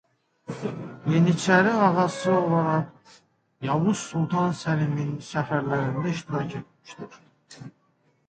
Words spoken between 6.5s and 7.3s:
etmişdir.